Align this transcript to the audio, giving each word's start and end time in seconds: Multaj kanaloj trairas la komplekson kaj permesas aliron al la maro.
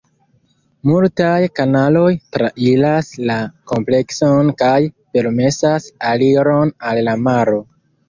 Multaj 0.91 1.41
kanaloj 1.59 2.07
trairas 2.37 3.13
la 3.33 3.37
komplekson 3.75 4.53
kaj 4.65 4.73
permesas 5.13 5.91
aliron 6.13 6.77
al 6.93 7.07
la 7.11 7.21
maro. 7.31 7.67